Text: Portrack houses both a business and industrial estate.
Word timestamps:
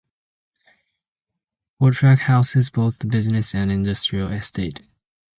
Portrack 1.79 2.17
houses 2.17 2.71
both 2.71 3.03
a 3.03 3.05
business 3.05 3.53
and 3.53 3.71
industrial 3.71 4.31
estate. 4.31 4.81